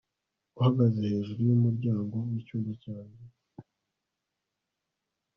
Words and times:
uhagaze 0.57 0.97
hejuru 1.11 1.39
yumuryango 1.49 2.15
wicyumba 2.29 2.71
cyanjye 2.83 3.23